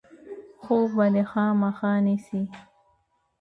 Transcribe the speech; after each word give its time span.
خوب 0.61 0.89
به 0.97 1.07
دی 1.13 1.23
خامخا 1.31 1.93
نیسي. 2.05 2.41